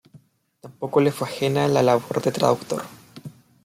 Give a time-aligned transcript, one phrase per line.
[0.61, 2.81] Tampoco le fue ajena la labor de traductor.